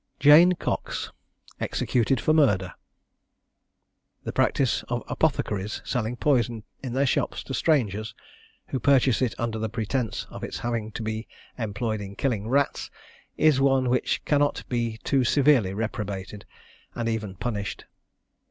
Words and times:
JANE 0.19 0.53
COX. 0.53 1.11
EXECUTED 1.59 2.19
FOR 2.19 2.33
MURDER. 2.33 2.73
The 4.23 4.31
practice 4.33 4.81
of 4.89 5.03
apothecaries 5.07 5.79
selling 5.85 6.15
poison 6.17 6.63
in 6.81 6.93
their 6.93 7.05
shops 7.05 7.43
to 7.43 7.53
strangers, 7.53 8.15
who 8.69 8.79
purchase 8.79 9.21
it 9.21 9.35
under 9.37 9.59
the 9.59 9.69
pretence 9.69 10.25
of 10.31 10.43
its 10.43 10.57
having 10.57 10.91
to 10.93 11.03
be 11.03 11.27
employed 11.55 12.01
in 12.01 12.15
killing 12.15 12.47
rats, 12.49 12.89
is 13.37 13.61
one 13.61 13.89
which 13.91 14.25
cannot 14.25 14.67
be 14.69 14.97
too 15.03 15.23
severely 15.23 15.71
reprobated, 15.75 16.45
and 16.95 17.07
even 17.07 17.35
punished. 17.35 17.85